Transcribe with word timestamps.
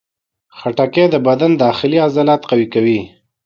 خټکی 0.57 1.05
د 1.13 1.15
بدن 1.27 1.51
داخلي 1.65 1.97
عضلات 2.05 2.41
قوي 2.49 2.67
کوي. 2.73 2.99